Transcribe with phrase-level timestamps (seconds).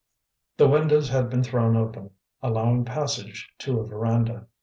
[0.57, 2.09] The windows had been thrown open,
[2.41, 4.47] allowing passage to a veranda.